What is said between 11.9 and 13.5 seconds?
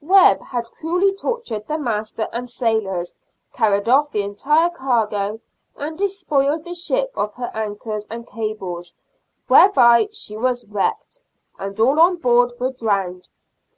on board were drowned.